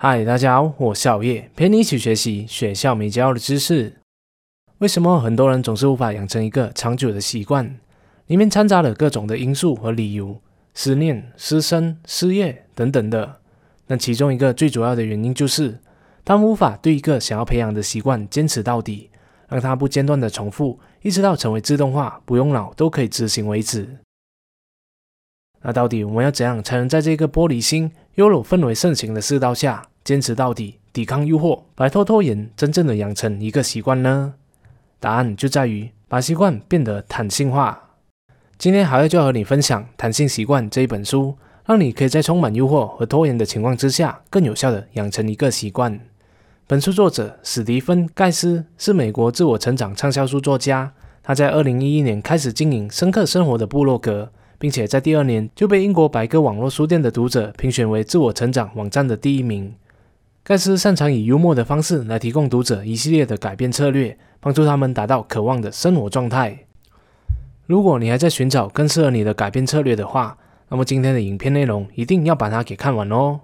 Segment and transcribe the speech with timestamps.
[0.00, 3.96] 嗨，大家好，我是熬夜，陪你一起学习学校没教的知识。
[4.78, 7.80] 为什么很多人总是无法养成一个长久的习惯？
[8.28, 10.40] 里面掺杂了各种的因素和理由，
[10.72, 13.40] 思念、失身、失业等等的。
[13.88, 15.80] 那其中一个最主要的原因就是，
[16.24, 19.10] 他们无法对一个想要培养的习惯坚持到底，
[19.48, 23.98] 让它不间断的重复，一直到成为自动化，不用脑都可以执行为止。
[25.62, 34.34] 那到底我们要怎样才能在这个玻璃心、优柔氛围盛行的世道下坚持到底，抵抗诱惑，摆脱拖延，真正的养成一个习惯呢？
[35.00, 37.90] 答案就在于把习惯变得弹性化。
[38.56, 46.00] 今天还要就和你分享《弹性习惯》这一本书，让你可以在充满诱惑和拖延的情况之下，更有效的养成一个习惯。
[46.66, 59.74] 本书作者史蒂芬·盖斯是美国自我成长畅销书作家，他在二零一一年开始经营深刻生活的部落格，并且在第二年就被英国百科网络书店的读者评选为自我成长网站的第一名。
[60.42, 64.18] 盖斯擅长以幽默的方式来提供读者一系列的改变策略。
[64.40, 66.66] 帮助他们达到渴望的生活状态。
[67.66, 70.38] 如果你还在寻找更适合你的改变策略的话，
[70.68, 73.40] 那么今天的影片内容一定要把它给看完哦。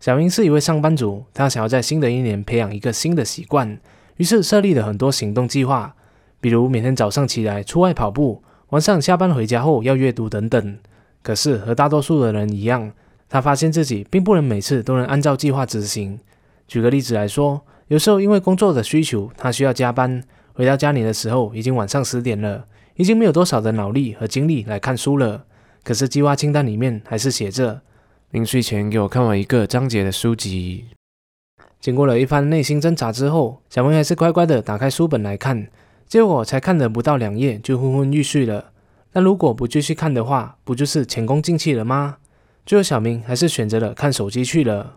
[0.00, 3.78] 小明是一位上班族，他想要在新的一年培养一个新的习惯，
[4.16, 5.94] 于是设立了很多行动计划，
[6.40, 10.78] 比如每天早上起来出外跑步，晚上下班回家后要阅读等等。
[11.22, 12.92] 可是和大多数的人一样，
[13.28, 16.18] 他发现自己并不能每次都能按照计划执行。
[16.66, 17.62] 举个例子来说。
[17.88, 25.46] 有时候因为工作的需求，他需要加班，回到家里的时候已经晚上十点了，已经没有多少的脑力和精力来看书了。
[25.82, 27.80] 可是计划清单里面还是写着：
[28.32, 30.84] 临睡前给我看完一个章节的书籍。
[31.80, 35.66] 经过了一番内心挣扎之后，小明还是乖乖的打开书本来看，
[36.08, 38.72] 结果才看了不到两页就昏昏欲睡了。
[39.12, 42.16] 那如果不继续看的话，不就是前功尽弃了吗？
[42.64, 44.96] 最后小明还是选择了看手机去了。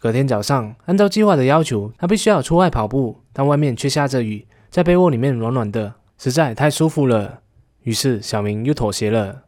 [0.00, 7.40] 隔天早上，按照计划的要求，他必须要出外跑步，但外面却下着雨，在被窝里面暖暖的，实在太舒服了。
[7.82, 9.44] 于是小明又妥协了。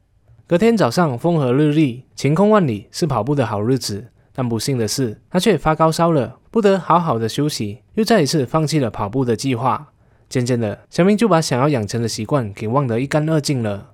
[0.46, 4.10] 隔天早上，风和日丽，晴空万里，是跑步的好日子。
[4.36, 9.92] 但不幸的是，他却发高烧了，不得好好的休息，又再一次放弃了跑步的计划。
[10.28, 13.92] 渐渐的，小明就把想要养成的习惯给忘得一干二净了。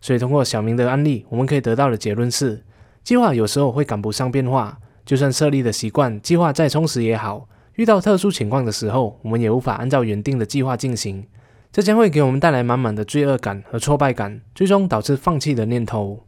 [0.00, 2.62] 所以，通过小明的案例，我们可以得到的结论是：
[3.02, 4.78] 计划有时候会赶不上变化。
[5.04, 11.26] 就算设立的习惯计划再充实也好，遇到特殊情况的时候，我们也无法按照原定的计划进行，
[11.72, 16.20] 这将会给我们带来满满的罪恶感和挫败感，最终导致放弃的念头。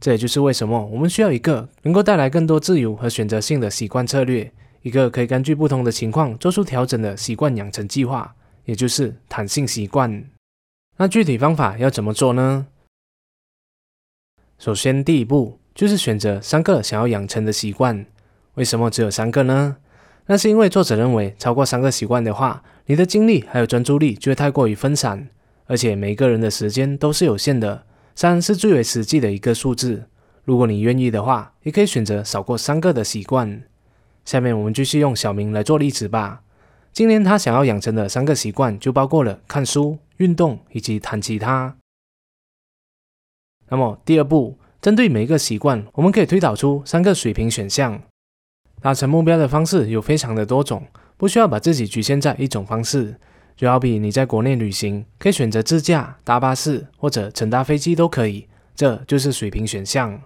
[0.00, 8.34] 这也就是为什么我们需要一个能够带来更多自由和选择性的习惯策略，一个可以根据不同的情况做出调整的习惯养成计划，
[8.64, 10.24] 也就是弹性习惯。
[10.96, 12.66] 那具体方法要怎么做呢？
[14.58, 18.06] 首先，第一步就是选择三个想要养成的习惯。
[18.54, 19.78] 为什么只有三个呢？
[20.26, 25.28] 那是因为作者认为，超过三个习惯的话，你的精力还有专注力就会太过于分散，
[25.66, 30.08] 而且每个人的时间都是有限的，三是最为实际的一个数字。
[30.44, 33.64] 如果你愿意的话，也可以选择少过三个的习惯。
[34.24, 36.43] 下面我们继续用小明来做例子吧。
[36.94, 41.76] 今年他想要养成的三个习惯就包括了看书、运动以及弹吉他。
[43.68, 48.00] 那么第二步，针对每一个习惯，我们可以推导出三个水平选项。
[48.80, 53.16] 达成目标的方式有非常的多种，不需要把自己局限在一种方式。
[53.56, 58.46] 就好比你在国内旅行，可以选择自驾、搭巴士或者乘搭飞机都可以，
[58.76, 60.22] 这就是水平选项。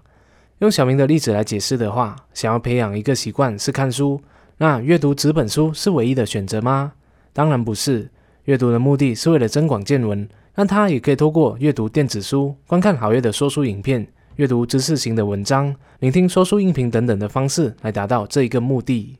[0.58, 4.20] 用小明的例子来解释的话，想要培养一个习惯是看书，
[4.60, 6.92] 那阅读纸本书是唯一的选择吗？
[7.32, 8.10] 当然不是。
[8.44, 14.08] 阅读的目的是为了增广见闻，但它也可以透过阅读电子书、观看好阅的说书影片。
[14.34, 19.16] 阅读知识型的文章、聆听说书音频等等的方式来达到这一个目的。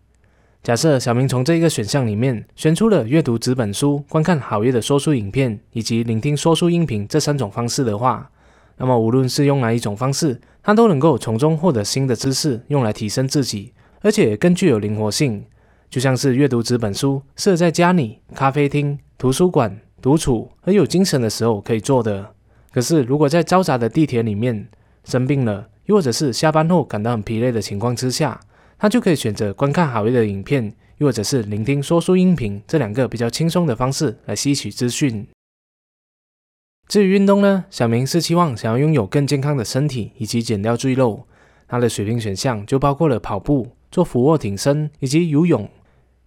[0.63, 8.31] 假设小明从这一个选项里面选出了阅读纸本书、观看好阅的说书影片以及聆听说书音频这三种方式的话，
[8.77, 15.45] 那么无论是用哪一种方式，他都能够从中获得新的知识，用来提升自己，而且更具有灵活性。
[15.91, 22.35] 就像是阅读纸本书，适合在家里、咖啡厅、图书馆、独处很有精神的时候可以做的。
[22.71, 24.69] 可是如果在嘈杂的地铁里面，
[25.05, 28.39] 生病了，又或者是下班后感到很疲累的情况之下，
[28.79, 35.27] 他就可以选择观看好阅的影片，又或者是聆听说书音频这两个比较轻松的方式来吸取资讯。
[36.87, 41.27] 至于运动呢，小明是期望想要拥有更健康的身体以及减掉赘肉，
[41.67, 45.69] 他的水平选项就包括了跑步、做俯卧挺身以及游泳。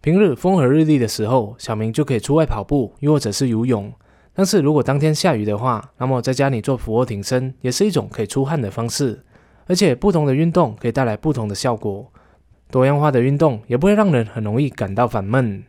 [0.02, 3.94] 平日风和日丽的时候，小明就可以出外跑步，又或者是游泳。
[4.34, 9.24] 但是如果当天下雨的话，那么在家里做俯卧挺身也是一种可以出汗的方式。
[9.68, 12.12] 而且不同的运动可以带来不同的效果，
[12.70, 15.64] 多样化的运动也不会让人很容易感到烦闷。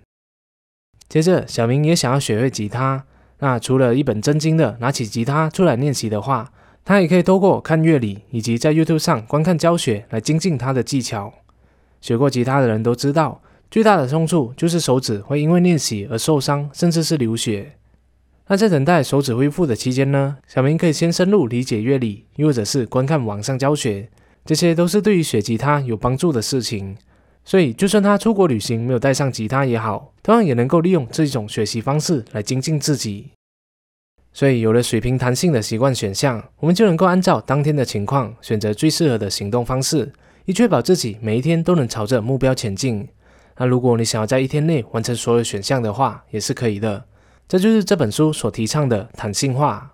[1.09, 3.05] 接着，小明也想要学会吉他，
[3.41, 6.51] 那除了一本正经的拿起吉他出来练习的话，
[6.85, 11.35] 他也可以透过看乐理以及在 YouTube 上观看教学来精进他的技巧。
[12.03, 13.41] 学过吉他的人都知道，
[13.71, 17.77] 最大的痛处就是手指会因为练习而受伤，甚至是流血。
[18.49, 24.11] 那在等待手指恢复的期间呢，小明可以先深入理解乐理，又或者是观看网上教学，
[24.45, 26.97] 这些都是对于学吉他有帮助的事情。
[27.45, 33.31] 所以，就算他出国旅行没有带上吉他也好，同样也能够利用这种学习方式来精进自己。
[34.33, 40.13] 所以，有了水平弹性的习惯选项，我们就能够按照当天的情况选择最适合的行动方式，
[40.45, 43.09] 以确保自己每一天都能朝着目标前进。
[43.57, 47.05] 那如果你想要在一天内完成所有选项的话，也是可以的。
[47.47, 49.93] 这就是这本书所提倡的弹性化。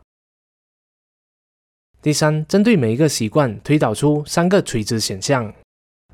[2.00, 5.52] 第三，针对每一个习惯推导出三个垂直选项。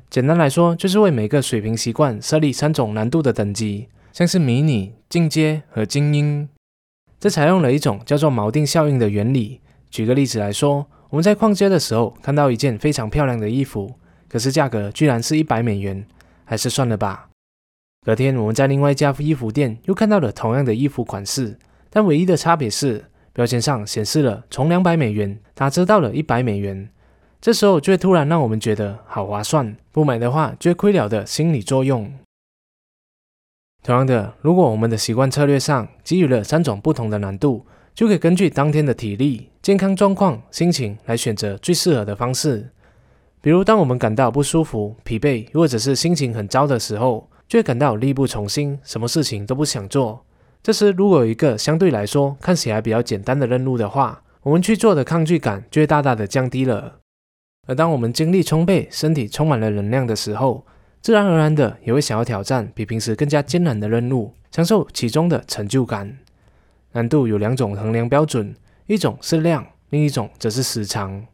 [0.09, 6.49] 简单来说，就是为每个水平习惯设立三种难度的等级，像是迷你、进阶和精英。
[7.21, 9.61] 这采用了一种叫做锚定效应的原理。
[9.91, 13.95] 举个例子来说，我们在逛街的时候看到一件非常漂亮的衣服，
[14.35, 16.05] 可是价格居然是一百美元，
[16.45, 17.29] 还是算了吧。
[18.05, 21.57] 隔天，我们在另外一家衣服店又看到了同样的衣服款式，
[21.89, 26.91] 但唯一的差别是标签上显示了从两百美元打折到了一百美元。
[27.41, 32.13] 这时候就会突然让我们觉得好划算，不买的话就亏了的心理作用。
[33.85, 37.65] 同样的，如果我们的习惯策略上给予了三种不同的难度，
[37.95, 42.73] 就可以根据当天的体力、健康状况、心情来选择最适合的方式。
[43.45, 50.25] 比如，当我们感到不舒服、疲惫，或者是心情很糟的时候，就会感到力不从心，什么事情都不想做。
[50.63, 57.01] 这时，如果有一个相对来说看起来比较简单的任务的话，我们去做的抗拒感就会大大的降低了。
[57.67, 60.65] 而当我们精力充沛、身体充满了能量的时候，
[61.03, 66.17] 自然而然的也会想要挑战比平时更加艰难的任务，享受其中的成就感。
[66.93, 68.55] 难度有两种衡量标准，
[68.87, 71.27] 一种是量，另一种则是时长。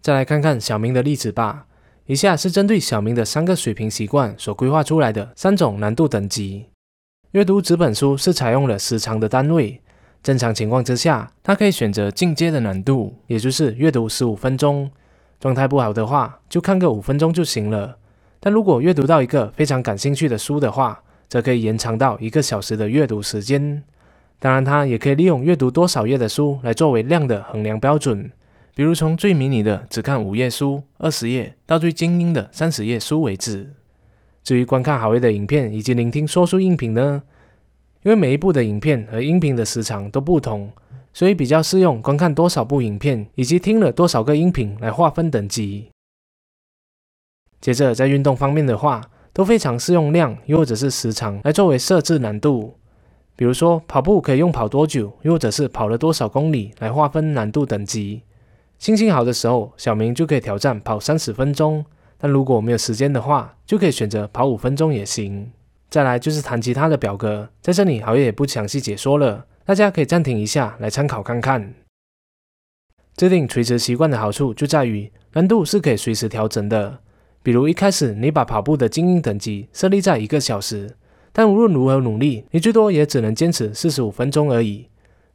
[0.00, 1.66] 再来看看小明的例子吧。
[2.06, 6.66] 以下是针对小明的三个水平习惯所规划出来的三种难度等级。
[7.32, 9.82] 阅读纸本书是采用了时长的单位，
[10.22, 14.90] 正常情况之下，他可以选择进阶的难度，也就是阅读十五分钟。
[15.38, 17.98] 状态不好的话，就看个五分钟就行了。
[18.40, 23.82] 但如果阅读到一个非常感兴趣的书的话，则可以延长到一个小时的阅读时间。
[24.38, 28.30] 当然，它也可以利用阅读多少页的书来作为量的衡量标准。
[28.78, 33.74] 比如从最迷你的只看五页书、二十页，到最精英的三十页书为止。
[34.44, 37.24] 至于观看好页的影片以及聆听说书音频呢？
[38.04, 40.70] 因为每一部的影片和音频的时长都不同，
[41.12, 45.88] 所以比较适用观看多少部影片以及听了多少个音频来划分等级。
[47.60, 52.76] 接着在运动方面的话，都非常适用量又或者是时长来作为设置难度。
[53.34, 58.22] 比如说跑步可以用跑多久，又或者是跑了多少公里来划分难度等级。
[58.78, 61.84] 心情好的时候，小明就可以挑战跑三十分钟。
[62.16, 65.50] 但如果没有时间的话，就可以选择跑五分钟也行。
[65.90, 71.74] 再来就是弹吉他的表格，在这里好爷也不详细解说了，大家可以暂停一下来参考看看。
[73.16, 76.98] 制定垂直习惯的好处就在于难度是可以随时调整的。
[77.42, 80.96] 比如一开始你把跑步的精英等级设立在一个小时，
[81.32, 84.87] 但无论如何努力，你最多也只能坚持四十五分钟而已。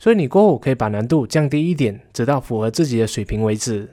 [0.03, 3.89] 所以你过后可以把难度降低一点，直到符合自己的水平为止。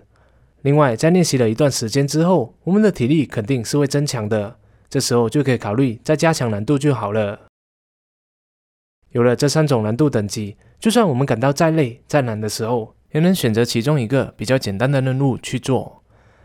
[0.62, 4.56] 另外，在练习了一段时间之后，我们的体力肯定是会增强的，
[4.88, 7.42] 这时候就可以考虑再加强难度就好了。
[9.10, 16.02] 有了这三种难度等级，就算我们感到再累再难的时候，也能选择其中一个比较简单的任务去做。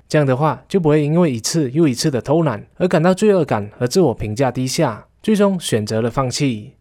[0.07, 6.73] 这样的话，就不会因为一次又一次的偷懒而感到罪恶感和自我评价低下，最终选择了放弃。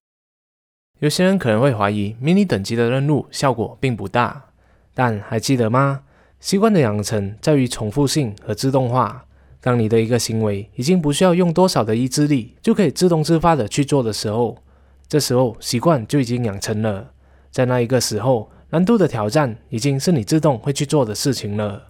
[1.04, 4.42] 有些人可能会怀疑迷你等级的任务效果并不大，
[4.94, 6.00] 但还记得吗？
[6.40, 9.26] 习惯的养成在于重复性和自动化。
[9.60, 14.56] 当你的一个行为已经不需要用多少的意志力就可以自动自发的去做的时候，
[15.06, 17.10] 这时候习惯就已经养成了。
[17.50, 21.88] 在那一个时候，难度的挑战已经是你自动会去做的事情了。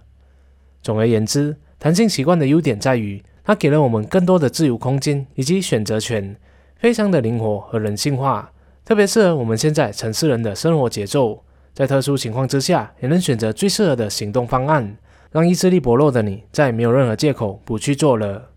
[0.81, 6.35] 总而言之，弹性习惯的优点在于它给了我们更多的自由空间以及选择权，
[6.75, 8.51] 非常的灵活和人性化。
[8.85, 14.95] 特别适合我们现在城市人的生活节奏，在特殊情况之下，也能选择最适合的行动方案，
[15.31, 18.51] 让意志力薄弱的你再也没有任何借口不去做了。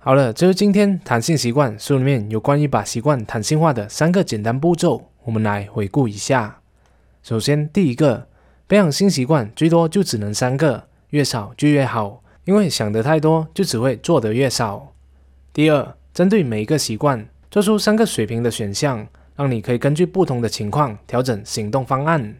[0.00, 6.60] 好了，这是今天弹性习惯书里面有关于把习惯弹性化的三个简单步骤，我们来回顾一下。
[7.22, 8.26] 首先，第一个
[8.66, 14.92] 培养新习惯最多就只能三个，越少就越好，因为想得太多就只会做得越少。
[15.52, 19.06] 第二，针对每一个习惯做出三个水平的选项，
[19.36, 22.34] 让你可以根据不同的情况调整行动方案。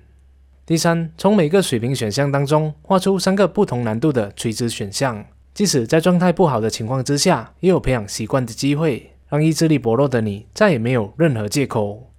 [0.66, 12.11] 第三，从每个水平选项当中画出三个不同难度的垂直选项，即使在状态不好的情况之下，也有培养习惯的机会，让意志力薄弱的你再也没有任何借口。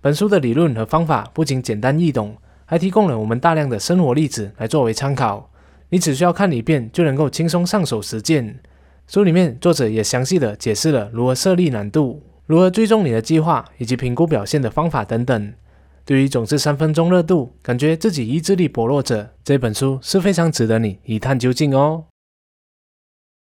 [0.00, 5.50] 本书的理论和方法不仅简单易懂，还提供了我们大量的生活例子来作为参考。
[5.88, 8.60] 你只需要看一遍就能够轻松上手实践。
[9.06, 15.52] 书里面作者也详细的解释了如何设立难度、如何追踪你的计划以及评估表现的方法等等。
[16.04, 22.04] 对于总是三分钟热度，感觉自己意志力薄弱者，这本书是非常值得你一探究竟哦。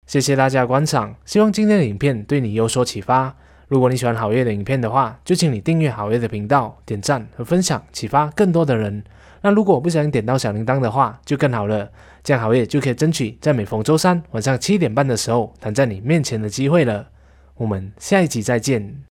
[0.06, 3.34] 谢谢大家观赏，希望今天的影片对你有所启发。
[3.68, 9.02] 如果你喜欢好月的影片的话，就请你订阅好月的频道、点赞和分享，启发更多的人。
[9.46, 11.90] 那如果不小心点到小铃铛的话，就更好了，
[12.22, 17.08] 这样好月就可以争取在每逢周三晚上七点半的时候躺在你面前的机会了。
[17.56, 19.13] 我们下一集再见。